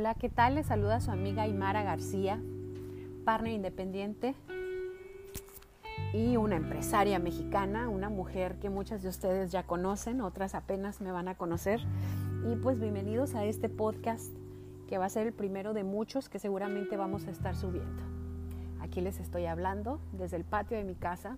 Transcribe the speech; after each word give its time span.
Hola, 0.00 0.14
¿qué 0.14 0.30
tal? 0.30 0.54
Les 0.54 0.64
saluda 0.64 0.98
su 1.02 1.10
amiga 1.10 1.42
Aymara 1.42 1.82
García, 1.82 2.40
partner 3.26 3.52
independiente 3.52 4.34
y 6.14 6.38
una 6.38 6.56
empresaria 6.56 7.18
mexicana, 7.18 7.90
una 7.90 8.08
mujer 8.08 8.58
que 8.60 8.70
muchas 8.70 9.02
de 9.02 9.10
ustedes 9.10 9.52
ya 9.52 9.64
conocen, 9.64 10.22
otras 10.22 10.54
apenas 10.54 11.02
me 11.02 11.12
van 11.12 11.28
a 11.28 11.34
conocer. 11.34 11.80
Y 12.50 12.56
pues 12.56 12.80
bienvenidos 12.80 13.34
a 13.34 13.44
este 13.44 13.68
podcast 13.68 14.32
que 14.88 14.96
va 14.96 15.04
a 15.04 15.10
ser 15.10 15.26
el 15.26 15.34
primero 15.34 15.74
de 15.74 15.84
muchos 15.84 16.30
que 16.30 16.38
seguramente 16.38 16.96
vamos 16.96 17.26
a 17.26 17.30
estar 17.30 17.54
subiendo. 17.54 18.02
Aquí 18.80 19.02
les 19.02 19.20
estoy 19.20 19.44
hablando 19.44 20.00
desde 20.12 20.38
el 20.38 20.44
patio 20.44 20.78
de 20.78 20.84
mi 20.84 20.94
casa, 20.94 21.36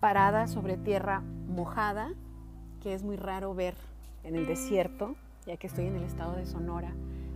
parada 0.00 0.46
sobre 0.46 0.78
tierra 0.78 1.20
mojada, 1.20 2.14
que 2.82 2.94
es 2.94 3.02
muy 3.02 3.16
raro 3.16 3.54
ver 3.54 3.74
en 4.24 4.36
el 4.36 4.46
desierto 4.46 5.16
ya 5.50 5.56
que 5.56 5.66
estoy 5.66 5.86
en 5.86 5.96
el 5.96 6.04
estado 6.04 6.36
de 6.36 6.46
Sonora, 6.46 6.92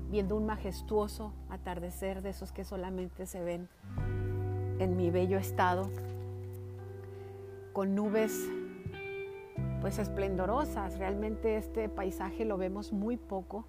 viendo 0.08 0.36
un 0.36 0.46
majestuoso 0.46 1.32
atardecer 1.48 2.22
de 2.22 2.30
esos 2.30 2.52
que 2.52 2.64
solamente 2.64 3.26
se 3.26 3.42
ven 3.42 3.68
en 4.78 4.96
mi 4.96 5.10
bello 5.10 5.36
estado, 5.36 5.90
con 7.72 7.96
nubes 7.96 8.48
pues 9.80 9.98
esplendorosas. 9.98 10.96
Realmente 10.96 11.56
este 11.56 11.88
paisaje 11.88 12.44
lo 12.44 12.56
vemos 12.56 12.92
muy 12.92 13.16
poco. 13.16 13.66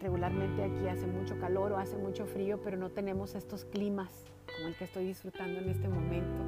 Regularmente 0.00 0.62
aquí 0.62 0.86
hace 0.86 1.08
mucho 1.08 1.36
calor 1.40 1.72
o 1.72 1.78
hace 1.78 1.96
mucho 1.96 2.26
frío, 2.26 2.60
pero 2.62 2.76
no 2.76 2.90
tenemos 2.90 3.34
estos 3.34 3.64
climas 3.64 4.12
como 4.46 4.68
el 4.68 4.76
que 4.76 4.84
estoy 4.84 5.06
disfrutando 5.06 5.58
en 5.58 5.70
este 5.70 5.88
momento. 5.88 6.40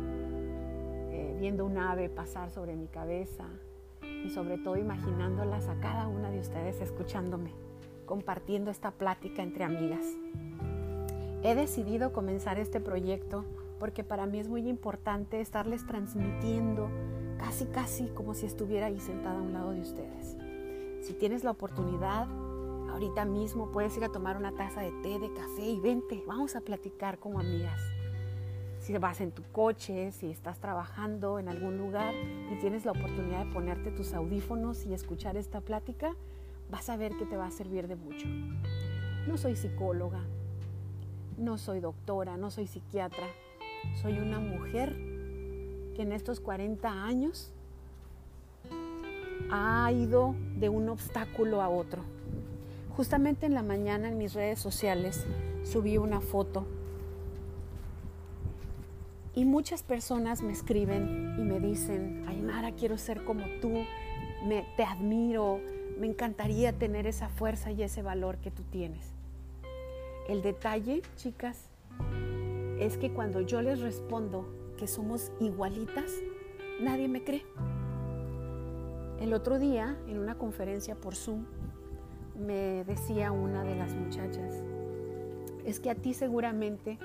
Eh, 1.10 1.36
viendo 1.40 1.66
un 1.66 1.78
ave 1.78 2.08
pasar 2.10 2.50
sobre 2.50 2.76
mi 2.76 2.86
cabeza, 2.86 3.48
y 4.26 4.30
sobre 4.30 4.58
todo 4.58 4.76
imaginándolas 4.76 5.68
a 5.68 5.78
cada 5.78 6.08
una 6.08 6.30
de 6.30 6.40
ustedes 6.40 6.80
escuchándome, 6.80 7.52
compartiendo 8.06 8.70
esta 8.70 8.90
plática 8.90 9.42
entre 9.42 9.64
amigas. 9.64 10.04
He 11.42 11.54
decidido 11.54 12.12
comenzar 12.12 12.58
este 12.58 12.80
proyecto 12.80 13.44
porque 13.78 14.02
para 14.02 14.26
mí 14.26 14.40
es 14.40 14.48
muy 14.48 14.68
importante 14.68 15.40
estarles 15.40 15.86
transmitiendo 15.86 16.90
casi 17.38 17.66
casi 17.66 18.08
como 18.08 18.34
si 18.34 18.46
estuviera 18.46 18.86
ahí 18.86 18.98
sentada 18.98 19.38
a 19.38 19.42
un 19.42 19.52
lado 19.52 19.70
de 19.70 19.80
ustedes. 19.80 20.36
Si 21.02 21.14
tienes 21.14 21.44
la 21.44 21.52
oportunidad, 21.52 22.26
ahorita 22.90 23.24
mismo 23.26 23.70
puedes 23.70 23.96
ir 23.96 24.04
a 24.04 24.08
tomar 24.08 24.36
una 24.36 24.52
taza 24.52 24.80
de 24.80 24.90
té, 25.02 25.20
de 25.20 25.32
café 25.32 25.62
y 25.62 25.78
vente, 25.78 26.24
vamos 26.26 26.56
a 26.56 26.62
platicar 26.62 27.18
como 27.18 27.38
amigas 27.38 27.95
si 28.86 28.96
vas 28.98 29.20
en 29.20 29.32
tu 29.32 29.42
coche, 29.50 30.12
si 30.12 30.30
estás 30.30 30.60
trabajando 30.60 31.40
en 31.40 31.48
algún 31.48 31.76
lugar 31.76 32.14
y 32.14 32.60
tienes 32.60 32.84
la 32.84 32.92
oportunidad 32.92 33.44
de 33.44 33.52
ponerte 33.52 33.90
tus 33.90 34.14
audífonos 34.14 34.86
y 34.86 34.94
escuchar 34.94 35.36
esta 35.36 35.60
plática, 35.60 36.14
vas 36.70 36.88
a 36.88 36.96
ver 36.96 37.16
que 37.16 37.26
te 37.26 37.36
va 37.36 37.46
a 37.46 37.50
servir 37.50 37.88
de 37.88 37.96
mucho. 37.96 38.28
No 39.26 39.38
soy 39.38 39.56
psicóloga, 39.56 40.20
no 41.36 41.58
soy 41.58 41.80
doctora, 41.80 42.36
no 42.36 42.52
soy 42.52 42.68
psiquiatra, 42.68 43.26
soy 44.00 44.20
una 44.20 44.38
mujer 44.38 44.94
que 45.96 46.02
en 46.02 46.12
estos 46.12 46.38
40 46.38 46.88
años 46.88 47.50
ha 49.50 49.90
ido 49.90 50.36
de 50.60 50.68
un 50.68 50.88
obstáculo 50.90 51.60
a 51.60 51.68
otro. 51.68 52.02
Justamente 52.96 53.46
en 53.46 53.54
la 53.54 53.64
mañana 53.64 54.06
en 54.06 54.16
mis 54.16 54.32
redes 54.32 54.60
sociales 54.60 55.26
subí 55.64 55.98
una 55.98 56.20
foto 56.20 56.68
y 59.36 59.44
muchas 59.44 59.82
personas 59.82 60.42
me 60.42 60.50
escriben 60.50 61.36
y 61.38 61.42
me 61.42 61.60
dicen, 61.60 62.24
Aymara, 62.26 62.72
quiero 62.72 62.96
ser 62.96 63.22
como 63.22 63.44
tú, 63.60 63.84
me, 64.46 64.64
te 64.78 64.82
admiro, 64.82 65.60
me 65.98 66.06
encantaría 66.06 66.72
tener 66.72 67.06
esa 67.06 67.28
fuerza 67.28 67.70
y 67.70 67.82
ese 67.82 68.00
valor 68.00 68.38
que 68.38 68.50
tú 68.50 68.62
tienes. 68.62 69.12
El 70.26 70.40
detalle, 70.40 71.02
chicas, 71.16 71.68
es 72.80 72.96
que 72.96 73.12
cuando 73.12 73.42
yo 73.42 73.60
les 73.60 73.80
respondo 73.80 74.48
que 74.78 74.86
somos 74.86 75.30
igualitas, 75.38 76.10
nadie 76.80 77.06
me 77.06 77.22
cree. 77.22 77.44
El 79.20 79.34
otro 79.34 79.58
día, 79.58 79.98
en 80.08 80.18
una 80.18 80.38
conferencia 80.38 80.94
por 80.94 81.14
Zoom, 81.14 81.44
me 82.38 82.84
decía 82.84 83.32
una 83.32 83.64
de 83.64 83.76
las 83.76 83.94
muchachas, 83.94 84.62
es 85.66 85.78
que 85.78 85.90
a 85.90 85.94
ti 85.94 86.14
seguramente 86.14 86.98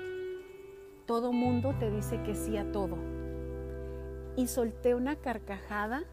todo 1.12 1.30
mundo 1.30 1.74
te 1.78 1.90
dice 1.90 2.22
que 2.22 2.34
sí 2.34 2.56
a 2.56 2.72
todo. 2.72 2.96
Y 4.34 4.46
solté 4.46 4.94
una 4.94 5.16
carcajada 5.16 6.04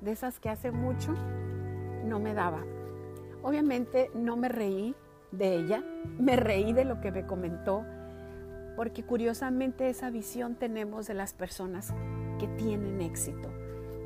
de 0.00 0.12
esas 0.12 0.40
que 0.40 0.48
hace 0.48 0.70
mucho 0.70 1.12
no 2.06 2.20
me 2.20 2.32
daba. 2.32 2.64
Obviamente 3.42 4.10
no 4.14 4.38
me 4.38 4.48
reí 4.48 4.94
de 5.30 5.56
ella, 5.56 5.84
me 6.18 6.36
reí 6.36 6.72
de 6.72 6.86
lo 6.86 7.02
que 7.02 7.12
me 7.12 7.26
comentó, 7.26 7.84
porque 8.76 9.04
curiosamente 9.04 9.90
esa 9.90 10.08
visión 10.08 10.54
tenemos 10.54 11.06
de 11.06 11.12
las 11.12 11.34
personas 11.34 11.92
que 12.38 12.48
tienen 12.48 13.02
éxito 13.02 13.50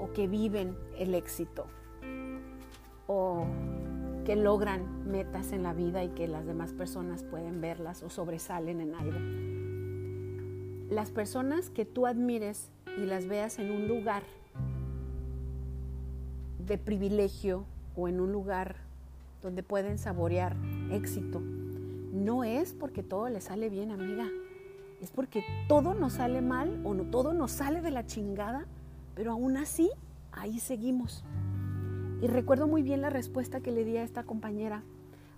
o 0.00 0.12
que 0.12 0.26
viven 0.26 0.76
el 0.98 1.14
éxito 1.14 1.68
o 3.06 3.46
que 4.24 4.34
logran 4.34 5.08
metas 5.08 5.52
en 5.52 5.62
la 5.62 5.74
vida 5.74 6.02
y 6.02 6.08
que 6.08 6.26
las 6.26 6.44
demás 6.44 6.72
personas 6.72 7.22
pueden 7.22 7.60
verlas 7.60 8.02
o 8.02 8.10
sobresalen 8.10 8.80
en 8.80 8.96
algo 8.96 9.69
las 10.90 11.10
personas 11.10 11.70
que 11.70 11.84
tú 11.84 12.06
admires 12.06 12.68
y 12.98 13.06
las 13.06 13.26
veas 13.26 13.58
en 13.58 13.70
un 13.70 13.86
lugar 13.86 14.24
de 16.66 16.78
privilegio 16.78 17.64
o 17.96 18.08
en 18.08 18.20
un 18.20 18.32
lugar 18.32 18.76
donde 19.40 19.62
pueden 19.62 19.98
saborear 19.98 20.56
éxito, 20.90 21.40
no 21.40 22.44
es 22.44 22.74
porque 22.74 23.02
todo 23.02 23.28
le 23.28 23.40
sale 23.40 23.70
bien, 23.70 23.92
amiga. 23.92 24.28
Es 25.00 25.10
porque 25.10 25.42
todo 25.66 25.94
nos 25.94 26.14
sale 26.14 26.42
mal 26.42 26.80
o 26.84 26.92
no 26.92 27.04
todo 27.04 27.32
nos 27.32 27.52
sale 27.52 27.80
de 27.80 27.90
la 27.90 28.04
chingada, 28.04 28.66
pero 29.14 29.32
aún 29.32 29.56
así 29.56 29.90
ahí 30.32 30.58
seguimos. 30.58 31.24
Y 32.20 32.26
recuerdo 32.26 32.66
muy 32.66 32.82
bien 32.82 33.00
la 33.00 33.08
respuesta 33.08 33.60
que 33.60 33.70
le 33.70 33.84
di 33.84 33.96
a 33.96 34.02
esta 34.02 34.24
compañera, 34.24 34.82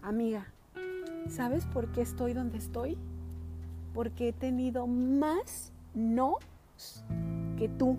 amiga, 0.02 0.46
¿sabes 1.28 1.64
por 1.66 1.92
qué 1.92 2.00
estoy 2.00 2.32
donde 2.32 2.58
estoy? 2.58 2.98
Porque 3.94 4.28
he 4.28 4.32
tenido 4.32 4.86
más 4.86 5.72
no 5.94 6.36
que 7.58 7.68
tú 7.68 7.96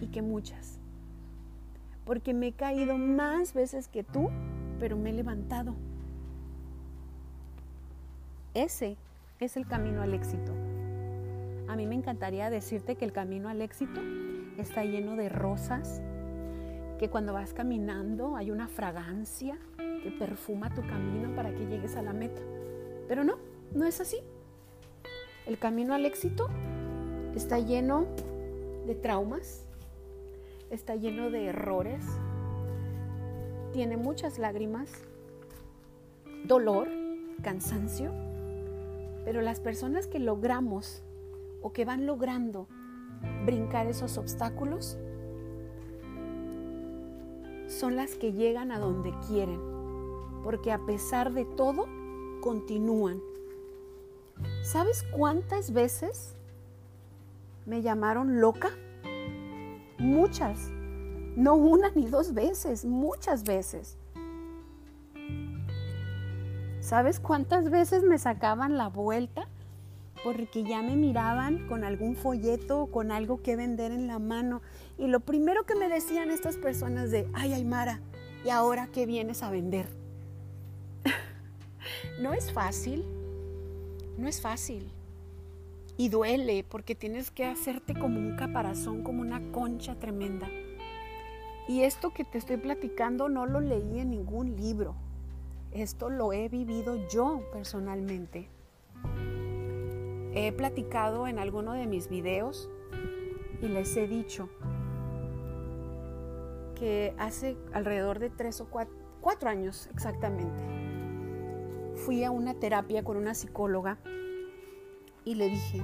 y 0.00 0.06
que 0.08 0.22
muchas. 0.22 0.78
Porque 2.04 2.34
me 2.34 2.48
he 2.48 2.52
caído 2.52 2.98
más 2.98 3.54
veces 3.54 3.88
que 3.88 4.02
tú, 4.02 4.30
pero 4.78 4.96
me 4.96 5.10
he 5.10 5.12
levantado. 5.12 5.74
Ese 8.54 8.96
es 9.38 9.56
el 9.56 9.66
camino 9.66 10.02
al 10.02 10.12
éxito. 10.12 10.52
A 11.68 11.76
mí 11.76 11.86
me 11.86 11.94
encantaría 11.94 12.50
decirte 12.50 12.96
que 12.96 13.04
el 13.04 13.12
camino 13.12 13.48
al 13.48 13.62
éxito 13.62 14.00
está 14.58 14.84
lleno 14.84 15.14
de 15.14 15.28
rosas, 15.28 16.02
que 16.98 17.08
cuando 17.08 17.32
vas 17.32 17.54
caminando 17.54 18.36
hay 18.36 18.50
una 18.50 18.66
fragancia 18.66 19.56
que 20.02 20.10
perfuma 20.10 20.74
tu 20.74 20.82
camino 20.82 21.34
para 21.34 21.50
que 21.54 21.66
llegues 21.66 21.96
a 21.96 22.02
la 22.02 22.12
meta. 22.12 22.42
Pero 23.06 23.24
no, 23.24 23.36
no 23.72 23.86
es 23.86 24.00
así. 24.00 24.18
El 25.46 25.58
camino 25.58 25.94
al 25.94 26.04
éxito 26.04 26.48
está 27.34 27.58
lleno 27.58 28.06
de 28.86 28.94
traumas, 28.94 29.64
está 30.70 30.94
lleno 30.96 31.30
de 31.30 31.46
errores, 31.46 32.04
tiene 33.72 33.96
muchas 33.96 34.38
lágrimas, 34.38 34.90
dolor, 36.44 36.88
cansancio, 37.42 38.12
pero 39.24 39.42
las 39.42 39.60
personas 39.60 40.06
que 40.06 40.18
logramos 40.18 41.02
o 41.62 41.72
que 41.72 41.84
van 41.84 42.06
logrando 42.06 42.66
brincar 43.44 43.86
esos 43.86 44.18
obstáculos 44.18 44.98
son 47.66 47.96
las 47.96 48.16
que 48.16 48.32
llegan 48.32 48.72
a 48.72 48.78
donde 48.78 49.12
quieren, 49.28 49.60
porque 50.42 50.72
a 50.72 50.84
pesar 50.84 51.32
de 51.32 51.44
todo 51.44 51.86
continúan 52.40 53.20
¿Sabes 54.70 55.02
cuántas 55.10 55.72
veces 55.72 56.36
me 57.66 57.82
llamaron 57.82 58.40
loca? 58.40 58.70
Muchas. 59.98 60.70
No 61.34 61.56
una 61.56 61.90
ni 61.96 62.06
dos 62.06 62.34
veces, 62.34 62.84
muchas 62.84 63.42
veces. 63.42 63.98
¿Sabes 66.78 67.18
cuántas 67.18 67.68
veces 67.68 68.04
me 68.04 68.16
sacaban 68.16 68.78
la 68.78 68.86
vuelta? 68.86 69.48
Porque 70.22 70.62
ya 70.62 70.82
me 70.82 70.94
miraban 70.94 71.66
con 71.66 71.82
algún 71.82 72.14
folleto 72.14 72.82
o 72.82 72.92
con 72.92 73.10
algo 73.10 73.42
que 73.42 73.56
vender 73.56 73.90
en 73.90 74.06
la 74.06 74.20
mano. 74.20 74.62
Y 74.98 75.08
lo 75.08 75.18
primero 75.18 75.66
que 75.66 75.74
me 75.74 75.88
decían 75.88 76.30
estas 76.30 76.56
personas 76.56 77.10
de, 77.10 77.28
ay 77.32 77.54
Aymara, 77.54 77.98
¿y 78.44 78.50
ahora 78.50 78.86
qué 78.92 79.04
vienes 79.04 79.42
a 79.42 79.50
vender? 79.50 79.88
no 82.20 82.34
es 82.34 82.52
fácil, 82.52 83.19
no 84.20 84.28
es 84.28 84.40
fácil. 84.40 84.92
Y 85.96 86.08
duele 86.08 86.64
porque 86.68 86.94
tienes 86.94 87.30
que 87.30 87.44
hacerte 87.44 87.98
como 87.98 88.18
un 88.18 88.36
caparazón, 88.36 89.02
como 89.02 89.22
una 89.22 89.50
concha 89.50 89.98
tremenda. 89.98 90.48
Y 91.68 91.82
esto 91.82 92.12
que 92.12 92.24
te 92.24 92.38
estoy 92.38 92.56
platicando 92.56 93.28
no 93.28 93.46
lo 93.46 93.60
leí 93.60 93.98
en 94.00 94.10
ningún 94.10 94.56
libro. 94.56 94.94
Esto 95.72 96.10
lo 96.10 96.32
he 96.32 96.48
vivido 96.48 96.96
yo 97.08 97.42
personalmente. 97.52 98.48
He 100.32 100.52
platicado 100.52 101.26
en 101.26 101.38
alguno 101.38 101.72
de 101.72 101.86
mis 101.86 102.08
videos 102.08 102.68
y 103.60 103.68
les 103.68 103.96
he 103.96 104.06
dicho 104.06 104.48
que 106.74 107.14
hace 107.18 107.56
alrededor 107.72 108.18
de 108.20 108.30
tres 108.30 108.60
o 108.60 108.70
cuatro, 108.70 108.94
cuatro 109.20 109.50
años 109.50 109.88
exactamente, 109.92 110.79
fui 112.00 112.24
a 112.24 112.30
una 112.30 112.54
terapia 112.54 113.04
con 113.04 113.16
una 113.16 113.34
psicóloga 113.34 113.98
y 115.24 115.34
le 115.34 115.48
dije, 115.48 115.82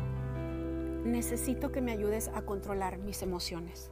necesito 1.05 1.71
que 1.71 1.83
me 1.83 1.93
ayudes 1.93 2.29
a 2.35 2.43
controlar 2.43 2.99
mis 2.99 3.23
emociones. 3.23 3.91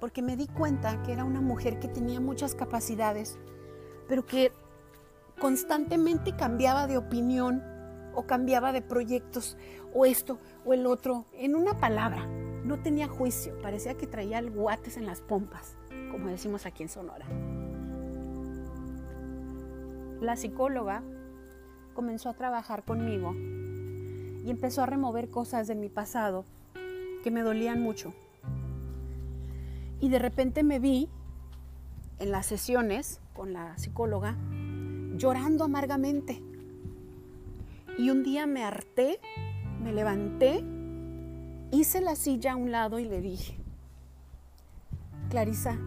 Porque 0.00 0.22
me 0.22 0.36
di 0.36 0.46
cuenta 0.46 1.02
que 1.02 1.12
era 1.12 1.24
una 1.24 1.40
mujer 1.40 1.80
que 1.80 1.88
tenía 1.88 2.20
muchas 2.20 2.54
capacidades, 2.54 3.36
pero 4.06 4.24
que 4.24 4.52
constantemente 5.40 6.36
cambiaba 6.36 6.86
de 6.86 6.98
opinión 6.98 7.62
o 8.14 8.26
cambiaba 8.26 8.72
de 8.72 8.80
proyectos 8.80 9.56
o 9.92 10.06
esto 10.06 10.38
o 10.64 10.72
el 10.72 10.86
otro. 10.86 11.26
En 11.32 11.56
una 11.56 11.78
palabra, 11.78 12.26
no 12.64 12.80
tenía 12.80 13.08
juicio, 13.08 13.58
parecía 13.60 13.94
que 13.94 14.06
traía 14.06 14.38
el 14.38 14.50
guates 14.50 14.96
en 14.96 15.06
las 15.06 15.20
pompas, 15.20 15.76
como 16.12 16.28
decimos 16.28 16.64
aquí 16.64 16.84
en 16.84 16.88
Sonora. 16.88 17.26
La 20.20 20.36
psicóloga 20.36 21.02
comenzó 21.94 22.28
a 22.28 22.34
trabajar 22.34 22.84
conmigo 22.84 23.34
y 23.34 24.50
empezó 24.50 24.82
a 24.82 24.86
remover 24.86 25.30
cosas 25.30 25.68
de 25.68 25.76
mi 25.76 25.88
pasado 25.88 26.44
que 27.22 27.30
me 27.30 27.42
dolían 27.42 27.80
mucho. 27.80 28.12
Y 30.00 30.08
de 30.08 30.18
repente 30.18 30.62
me 30.62 30.78
vi 30.78 31.08
en 32.18 32.32
las 32.32 32.46
sesiones 32.46 33.20
con 33.32 33.52
la 33.52 33.78
psicóloga 33.78 34.36
llorando 35.16 35.64
amargamente. 35.64 36.42
Y 37.96 38.10
un 38.10 38.22
día 38.22 38.46
me 38.46 38.64
harté, 38.64 39.20
me 39.82 39.92
levanté, 39.92 40.64
hice 41.70 42.00
la 42.00 42.16
silla 42.16 42.52
a 42.52 42.56
un 42.56 42.70
lado 42.70 42.98
y 42.98 43.04
le 43.04 43.20
dije, 43.20 43.56
Clarisa, 45.30 45.78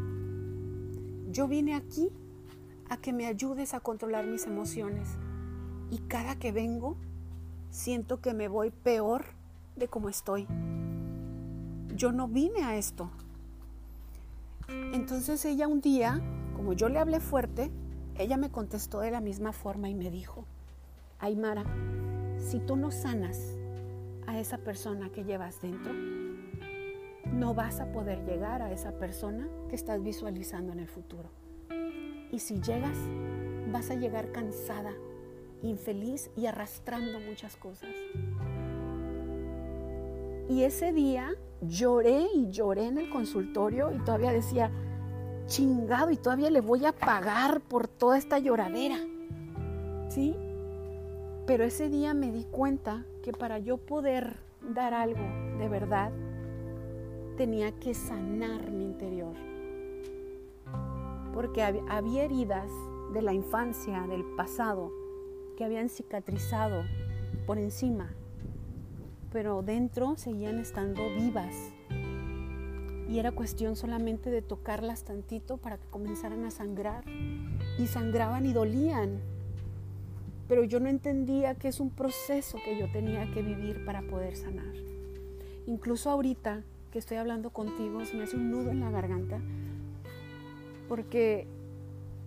yo 1.31 1.47
vine 1.47 1.73
aquí 1.75 2.09
a 2.91 2.97
que 2.97 3.13
me 3.13 3.25
ayudes 3.25 3.73
a 3.73 3.79
controlar 3.79 4.27
mis 4.27 4.45
emociones 4.45 5.07
y 5.89 5.99
cada 6.09 6.35
que 6.35 6.51
vengo 6.51 6.97
siento 7.69 8.19
que 8.19 8.33
me 8.33 8.49
voy 8.49 8.69
peor 8.69 9.23
de 9.77 9.87
como 9.87 10.09
estoy. 10.09 10.45
Yo 11.95 12.11
no 12.11 12.27
vine 12.27 12.65
a 12.65 12.75
esto. 12.75 13.09
Entonces 14.67 15.45
ella 15.45 15.69
un 15.69 15.79
día, 15.79 16.19
como 16.53 16.73
yo 16.73 16.89
le 16.89 16.99
hablé 16.99 17.21
fuerte, 17.21 17.71
ella 18.17 18.35
me 18.35 18.51
contestó 18.51 18.99
de 18.99 19.11
la 19.11 19.21
misma 19.21 19.53
forma 19.53 19.89
y 19.89 19.95
me 19.95 20.11
dijo, 20.11 20.43
Aymara, 21.19 21.63
si 22.39 22.59
tú 22.59 22.75
no 22.75 22.91
sanas 22.91 23.55
a 24.27 24.37
esa 24.37 24.57
persona 24.57 25.09
que 25.13 25.23
llevas 25.23 25.61
dentro, 25.61 25.93
no 27.31 27.53
vas 27.53 27.79
a 27.79 27.89
poder 27.93 28.25
llegar 28.25 28.61
a 28.61 28.73
esa 28.73 28.91
persona 28.91 29.47
que 29.69 29.77
estás 29.77 30.03
visualizando 30.03 30.73
en 30.73 30.79
el 30.79 30.89
futuro. 30.89 31.29
Y 32.31 32.39
si 32.39 32.61
llegas, 32.61 32.97
vas 33.71 33.91
a 33.91 33.95
llegar 33.95 34.31
cansada, 34.31 34.93
infeliz 35.61 36.29
y 36.35 36.45
arrastrando 36.45 37.19
muchas 37.19 37.55
cosas. 37.57 37.89
Y 40.49 40.63
ese 40.63 40.91
día 40.91 41.33
lloré 41.61 42.25
y 42.33 42.49
lloré 42.49 42.87
en 42.87 42.97
el 42.97 43.09
consultorio 43.09 43.91
y 43.91 43.99
todavía 43.99 44.31
decía, 44.31 44.71
chingado, 45.45 46.11
y 46.11 46.17
todavía 46.17 46.49
le 46.49 46.61
voy 46.61 46.85
a 46.85 46.91
pagar 46.91 47.61
por 47.61 47.87
toda 47.87 48.17
esta 48.17 48.39
lloradera. 48.39 48.97
¿Sí? 50.09 50.35
Pero 51.45 51.63
ese 51.63 51.89
día 51.89 52.13
me 52.13 52.31
di 52.31 52.45
cuenta 52.45 53.05
que 53.23 53.31
para 53.31 53.59
yo 53.59 53.77
poder 53.77 54.37
dar 54.61 54.93
algo 54.93 55.23
de 55.57 55.69
verdad, 55.69 56.11
tenía 57.37 57.71
que 57.79 57.93
sanar 57.93 58.71
mi 58.71 58.83
interior. 58.83 59.50
Porque 61.33 61.63
había 61.63 62.23
heridas 62.23 62.69
de 63.13 63.21
la 63.21 63.33
infancia, 63.33 64.05
del 64.07 64.23
pasado, 64.35 64.91
que 65.57 65.63
habían 65.63 65.89
cicatrizado 65.89 66.83
por 67.45 67.57
encima, 67.57 68.09
pero 69.31 69.61
dentro 69.61 70.15
seguían 70.17 70.59
estando 70.59 71.01
vivas. 71.15 71.55
Y 73.09 73.19
era 73.19 73.33
cuestión 73.33 73.75
solamente 73.75 74.31
de 74.31 74.41
tocarlas 74.41 75.03
tantito 75.03 75.57
para 75.57 75.77
que 75.77 75.87
comenzaran 75.87 76.45
a 76.45 76.51
sangrar. 76.51 77.03
Y 77.77 77.87
sangraban 77.87 78.45
y 78.45 78.53
dolían. 78.53 79.19
Pero 80.47 80.63
yo 80.63 80.79
no 80.79 80.87
entendía 80.87 81.55
que 81.55 81.67
es 81.67 81.81
un 81.81 81.89
proceso 81.89 82.57
que 82.63 82.79
yo 82.79 82.89
tenía 82.91 83.29
que 83.33 83.41
vivir 83.41 83.83
para 83.83 84.01
poder 84.01 84.37
sanar. 84.37 84.73
Incluso 85.65 86.09
ahorita 86.09 86.63
que 86.91 86.99
estoy 86.99 87.17
hablando 87.17 87.49
contigo, 87.51 88.03
se 88.05 88.15
me 88.15 88.23
hace 88.23 88.37
un 88.37 88.49
nudo 88.49 88.71
en 88.71 88.79
la 88.79 88.91
garganta. 88.91 89.41
Porque 90.91 91.47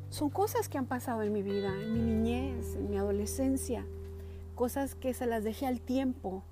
son 0.08 0.30
cosas 0.30 0.70
que 0.70 0.78
han 0.78 0.86
pasado 0.86 1.20
en 1.20 1.34
mi 1.34 1.42
vida, 1.42 1.68
en 1.82 1.92
mi 1.92 1.98
niñez, 2.00 2.76
en 2.76 2.88
mi 2.88 2.96
adolescencia, 2.96 3.84
cosas 4.54 4.94
que 4.94 5.12
se 5.12 5.26
las 5.26 5.44
dejé 5.44 5.66
al 5.66 5.82
tiempo. 5.82 6.42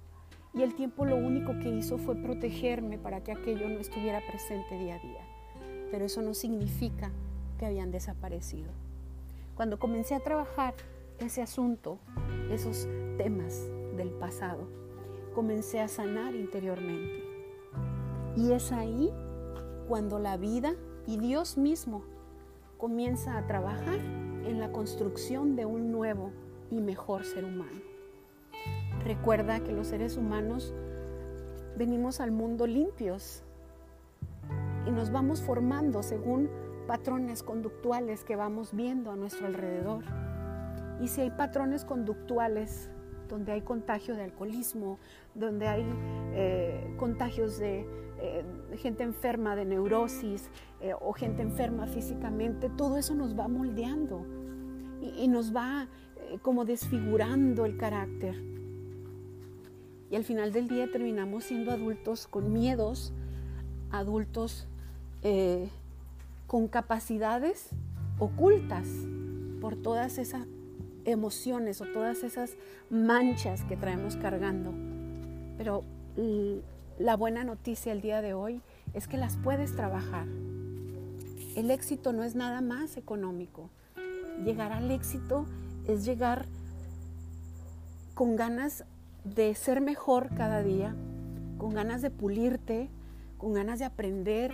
Y 0.53 0.61
el 0.61 0.75
tiempo 0.75 1.07
lo 1.07 1.17
único 1.17 1.59
que 1.59 1.71
hizo 1.71 1.97
fue 1.97 2.15
protegerme 2.17 2.99
para 2.99 3.23
que 3.25 3.33
aquello 3.33 3.67
no 3.67 3.81
estuviera 3.81 4.21
presente 4.29 4.79
día 4.79 4.97
a 4.97 4.99
día. 4.99 5.23
Pero 5.91 6.05
eso 6.05 6.21
no 6.21 6.35
significa 6.35 7.11
que 7.59 7.65
habían 7.65 7.91
desaparecido. 7.91 8.71
Cuando 9.55 9.79
comencé 9.79 10.15
a 10.15 10.21
trabajar 10.21 10.75
ese 11.19 11.41
asunto, 11.41 11.99
esos 12.51 12.87
temas 13.17 13.59
del 13.97 14.11
pasado, 14.11 14.69
comencé 15.35 15.81
a 15.81 15.89
sanar 15.89 16.35
interiormente. 16.35 17.25
Y 18.37 18.53
es 18.53 18.71
ahí 18.71 19.11
cuando 19.89 20.19
la 20.19 20.37
vida 20.37 20.75
y 21.07 21.19
Dios 21.19 21.59
mismo 21.59 22.03
comienza 22.79 23.37
a 23.39 23.47
trabajar 23.47 23.99
en 24.45 24.59
la 24.59 24.73
construcción 24.73 25.57
de 25.57 25.67
un 25.67 25.93
nuevo 25.93 26.33
y 26.71 26.81
mejor 26.81 27.25
ser 27.25 27.45
humano. 27.45 27.81
Recuerda 29.05 29.61
que 29.61 29.73
los 29.73 29.89
seres 29.89 30.17
humanos 30.17 30.75
venimos 31.77 32.21
al 32.21 32.31
mundo 32.31 32.67
limpios 32.67 33.43
y 34.87 34.91
nos 34.91 35.11
vamos 35.11 35.43
formando 35.43 36.03
según 36.03 36.51
patrones 36.87 37.43
conductuales 37.43 38.25
que 38.25 38.37
vamos 38.37 38.75
viendo 38.75 39.11
a 39.11 39.17
nuestro 39.17 39.47
alrededor. 39.47 40.05
Y 41.01 41.09
si 41.09 41.23
hay 41.23 41.31
patrones 41.31 41.85
conductuales 41.85 42.91
donde 43.29 43.53
hay 43.53 43.63
contagio 43.63 44.15
de 44.15 44.23
alcoholismo, 44.23 44.99
donde 45.35 45.67
hay 45.67 45.87
eh, 46.35 46.95
contagios 46.99 47.59
de 47.59 47.87
eh, 48.25 48.45
gente 48.77 49.03
enferma 49.03 49.57
de 49.57 49.65
neurosis 49.65 50.49
eh, 50.81 50.95
o 51.01 51.13
gente 51.13 51.43
enferma 51.43 51.89
físicamente, 51.89 52.71
todo 52.71 52.97
eso 52.97 53.17
nos 53.17 53.37
va 53.37 53.49
moldeando 53.49 54.25
y, 55.01 55.27
nos 55.27 55.53
va 55.55 55.89
eh, 56.17 56.39
como 56.41 56.65
desfigurando 56.65 57.67
el 57.67 57.77
carácter. 57.77 58.41
Y 60.09 60.15
al 60.15 60.23
final 60.23 60.53
del 60.53 60.69
día 60.69 60.89
terminamos 60.89 61.43
siendo 61.43 61.73
adultos 61.73 62.29
con 62.29 62.53
miedos, 62.53 63.13
adultos 63.91 64.69
con 66.47 66.69
capacidades 66.69 67.71
ocultas 68.19 68.89
por 69.61 69.75
todas 69.77 70.19
esas 70.19 70.47
emociones 71.05 71.81
o 71.81 71.87
todas 71.87 72.23
esas 72.23 72.57
manchas 72.91 73.65
que 73.65 73.77
traemos 73.77 74.17
cargando. 74.17 74.73
Pero 75.57 75.85
la 76.99 77.17
buena 77.17 77.45
noticia 77.45 77.93
el 77.93 78.01
día 78.01 78.23
de 78.23 78.35
hoy 78.35 78.61
es 78.95 79.09
que 79.09 79.17
las 79.17 79.37
puedes 79.37 79.75
trabajar. 79.75 80.27
El 81.57 81.71
éxito 81.71 82.13
no 82.13 82.23
es 82.23 82.35
nada 82.35 82.61
más 82.61 82.97
económico. 82.97 83.71
Llegar 84.45 84.73
al 84.73 84.91
éxito 84.91 85.47
es 85.87 86.05
llegar 86.05 86.47
con 88.15 88.37
ganas 88.37 88.85
de 89.25 89.55
ser 89.55 89.81
mejor 89.81 90.35
cada 90.35 90.63
día, 90.63 90.95
con 91.59 91.75
ganas 91.75 92.03
de 92.03 92.11
pulirte, 92.11 92.89
con 93.39 93.53
ganas 93.53 93.79
de 93.79 93.85
aprender. 93.85 94.53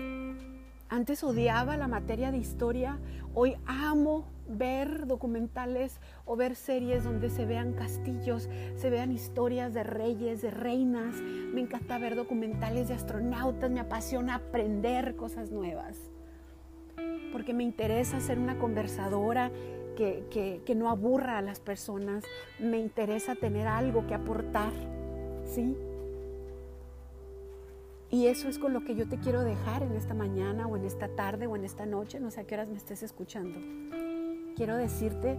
Antes 0.90 1.22
odiaba 1.22 1.76
la 1.76 1.86
materia 1.86 2.30
de 2.30 2.38
historia, 2.38 2.98
hoy 3.34 3.56
amo 3.66 4.24
ver 4.48 5.06
documentales 5.06 6.00
o 6.24 6.34
ver 6.34 6.56
series 6.56 7.04
donde 7.04 7.28
se 7.28 7.44
vean 7.44 7.74
castillos, 7.74 8.48
se 8.74 8.88
vean 8.88 9.12
historias 9.12 9.74
de 9.74 9.82
reyes, 9.82 10.40
de 10.40 10.50
reinas. 10.50 11.14
Me 11.16 11.60
encanta 11.60 11.98
ver 11.98 12.16
documentales 12.16 12.88
de 12.88 12.94
astronautas, 12.94 13.70
me 13.70 13.80
apasiona 13.80 14.36
aprender 14.36 15.14
cosas 15.14 15.50
nuevas. 15.50 15.98
Porque 17.32 17.52
me 17.52 17.64
interesa 17.64 18.18
ser 18.20 18.38
una 18.38 18.58
conversadora 18.58 19.50
que, 19.94 20.62
que 20.64 20.74
no 20.74 20.88
aburra 20.88 21.36
a 21.36 21.42
las 21.42 21.60
personas. 21.60 22.24
Me 22.58 22.78
interesa 22.78 23.34
tener 23.34 23.66
algo 23.66 24.06
que 24.06 24.14
aportar. 24.14 24.72
¿Sí? 25.44 25.76
Y 28.10 28.26
eso 28.26 28.48
es 28.48 28.58
con 28.58 28.72
lo 28.72 28.84
que 28.84 28.94
yo 28.94 29.06
te 29.08 29.18
quiero 29.18 29.42
dejar 29.44 29.82
en 29.82 29.92
esta 29.92 30.14
mañana 30.14 30.66
o 30.66 30.76
en 30.76 30.84
esta 30.84 31.08
tarde 31.08 31.46
o 31.46 31.56
en 31.56 31.64
esta 31.64 31.86
noche, 31.86 32.20
no 32.20 32.30
sé 32.30 32.40
a 32.40 32.44
qué 32.44 32.54
horas 32.54 32.68
me 32.68 32.76
estés 32.76 33.02
escuchando 33.02 33.58
quiero 34.58 34.76
decirte 34.76 35.38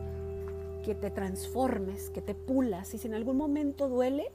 que 0.85 0.95
te 0.95 1.11
transformes, 1.11 2.09
que 2.09 2.21
te 2.21 2.33
pulas. 2.33 2.93
Y 2.93 2.97
si 2.97 3.07
en 3.07 3.13
algún 3.13 3.35
momento 3.35 3.89
duele, 3.89 4.31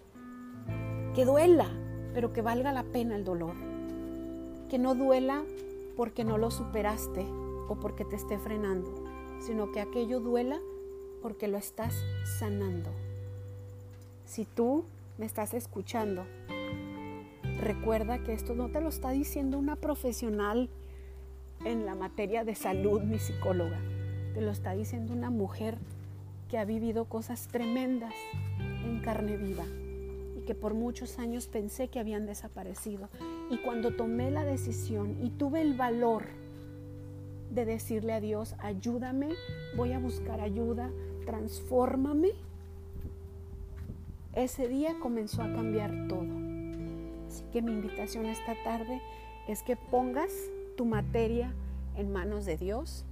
que 1.14 1.25
duela, 1.25 1.71
pero 2.12 2.35
que 2.35 2.43
valga 2.43 2.71
la 2.71 2.85
pena 2.85 3.17
el 3.17 3.25
dolor. 3.25 3.55
Que 4.69 4.79
no 4.79 4.95
duela 4.95 5.43
porque 5.97 6.23
no 6.23 6.37
lo 6.37 6.50
superaste 6.50 7.25
o 7.69 7.79
porque 7.81 8.05
te 8.05 8.17
esté 8.17 8.38
frenando, 8.38 8.95
sino 9.41 9.73
que 9.73 9.81
aquello 9.81 10.21
duela 10.21 10.61
porque 11.23 11.49
lo 11.49 11.57
estás 11.57 11.95
sanando. 12.38 12.91
Si 14.26 14.45
tú 14.45 14.85
me 15.17 15.25
estás 15.25 15.55
escuchando, 15.55 16.26
recuerda 17.64 18.23
que 18.23 18.35
esto 18.35 18.54
no 18.54 18.68
te 18.68 18.80
lo 18.80 18.90
está 18.90 19.11
diciendo 19.11 19.59
una 19.59 19.76
profesional 19.76 20.68
en 21.64 21.87
la 21.87 21.94
materia 21.94 22.44
de 22.44 22.54
salud, 22.54 23.02
mi 23.02 23.18
psicóloga. 23.18 23.80
Te 24.35 24.42
lo 24.42 24.50
está 24.50 24.75
diciendo 24.75 25.14
una 25.14 25.30
mujer 25.30 25.78
que 26.50 26.59
ha 26.59 26.64
vivido 26.64 27.06
cosas 27.06 27.49
tremendas 27.49 28.12
en 28.85 29.00
carne 29.00 29.37
viva 29.38 29.64
y 30.37 30.42
que 30.42 30.54
por 30.54 30.75
muchos 30.75 31.18
años 31.18 31.47
pensé 31.47 31.88
que 31.88 31.99
habían 31.99 32.26
desaparecido. 32.26 33.09
Y 33.50 33.56
cuando 33.59 33.97
tomé 33.97 34.30
la 34.30 34.44
decisión 34.44 35.16
y 35.23 35.30
tuve 35.30 35.62
el 35.62 35.75
valor 35.75 36.25
de 37.50 37.64
decirle 37.64 38.12
a 38.12 38.21
Dios, 38.21 38.54
ayúdame, 38.59 39.30
voy 39.75 39.92
a 39.92 39.99
buscar 39.99 40.40
ayuda, 40.40 40.90
transfórmame, 41.25 42.33
ese 44.35 44.68
día 44.68 44.97
comenzó 45.00 45.42
a 45.42 45.52
cambiar 45.52 46.09
todo. 46.09 46.44
Así 47.35 47.45
que 47.53 47.62
mi 47.62 47.73
invitación 47.73 48.26
esta 48.26 48.55
tarde 48.62 49.03
es 49.49 49.64
que 49.64 49.75
pongas 49.75 50.31
tu 50.76 50.85
materia 50.85 51.53
en 51.97 52.12
manos 52.12 52.45
de 52.45 52.57
Dios. 52.57 53.05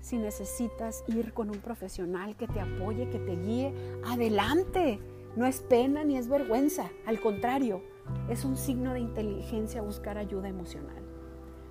Si 0.00 0.18
necesitas 0.18 1.02
ir 1.08 1.32
con 1.32 1.50
un 1.50 1.58
profesional 1.58 2.36
que 2.36 2.46
te 2.46 2.60
apoye, 2.60 3.10
que 3.10 3.18
te 3.18 3.34
guíe, 3.34 3.74
adelante. 4.06 5.00
No 5.34 5.46
es 5.46 5.62
pena 5.62 6.04
ni 6.04 6.16
es 6.16 6.28
vergüenza, 6.28 6.90
al 7.06 7.20
contrario, 7.20 7.82
es 8.28 8.44
un 8.44 8.56
signo 8.56 8.92
de 8.92 9.00
inteligencia 9.00 9.82
buscar 9.82 10.16
ayuda 10.16 10.48
emocional. 10.48 11.02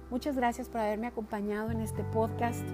Muchas 0.10 0.36
gracias 0.36 0.67
por 0.67 0.82
haberme 0.82 1.08
acompañado 1.08 1.72
en 1.72 1.79
este 1.79 2.03
podcast. 2.03 2.67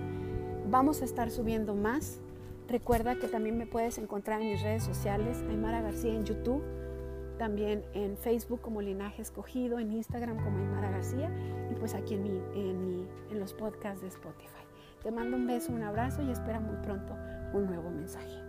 Vamos 0.67 1.03
a 1.03 1.05
estar 1.05 1.29
subiendo 1.29 1.75
más. 1.75 2.21
Recuerda 2.67 3.19
que 3.19 3.27
también 3.27 3.55
me 3.55 3.67
puedes 3.67 3.99
encontrar 3.99 4.41
en 4.41 4.49
mis 4.49 4.63
redes 4.63 4.83
sociales, 4.83 5.43
Aymara 5.47 5.81
García 5.81 6.15
en 6.15 6.25
YouTube, 6.25 6.63
también 7.39 7.83
en 7.93 8.17
Facebook 8.17 8.61
como 8.61 8.83
Linaje 8.83 9.23
Escogido, 9.23 9.79
en 9.79 9.91
Instagram 9.91 10.43
como 10.43 10.59
Aymara 10.59 10.91
García 10.91 11.31
y 11.71 11.75
pues 11.75 11.95
aquí 11.95 12.13
en, 12.13 12.23
mi, 12.23 12.29
en, 12.53 13.07
en 13.31 13.39
los 13.39 13.53
podcasts 13.53 14.01
de 14.01 14.09
Spotify. 14.09 14.63
Te 15.01 15.09
mando 15.09 15.37
un 15.37 15.47
beso, 15.47 15.71
un 15.71 15.81
abrazo 15.81 16.21
y 16.21 16.29
espera 16.29 16.59
muy 16.59 16.75
pronto 16.83 17.15
un 17.53 17.65
nuevo 17.65 17.89
mensaje. 17.89 18.48